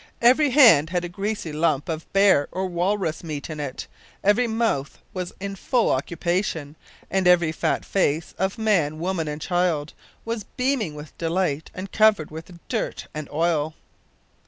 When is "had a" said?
0.89-1.09